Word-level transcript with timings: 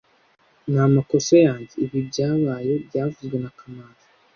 Ni 0.69 0.77
amakosa 0.87 1.35
yanjye 1.47 1.73
ibi 1.83 1.99
byabaye 2.09 2.73
byavuzwe 2.87 3.35
na 3.43 3.51
kamanzi 3.57 4.07